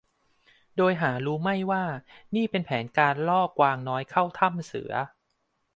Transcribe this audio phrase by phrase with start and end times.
[0.77, 1.85] โดยหารู้ไม่ว่า
[2.35, 4.93] นี่เป็นแผนการล่อกวางน้อยเข้าถ้ำเสือ